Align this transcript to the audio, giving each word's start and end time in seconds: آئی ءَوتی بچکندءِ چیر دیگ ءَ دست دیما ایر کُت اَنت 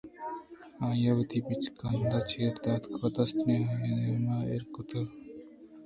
آئی 0.85 1.01
ءَوتی 1.11 1.39
بچکندءِ 1.45 2.27
چیر 2.29 2.53
دیگ 2.63 2.83
ءَ 3.05 3.13
دست 3.15 3.37
دیما 3.45 4.37
ایر 4.49 4.63
کُت 4.73 4.89
اَنت 4.97 5.11